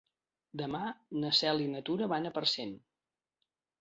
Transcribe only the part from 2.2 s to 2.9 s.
a Parcent.